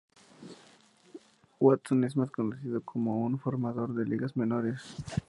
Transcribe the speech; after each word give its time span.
Watson 1.59 2.03
es 2.05 2.17
más 2.17 2.31
conocido 2.31 2.81
como 2.81 3.21
un 3.23 3.37
formador 3.37 3.93
de 3.93 4.05
ligas 4.05 4.35
menores. 4.35 4.81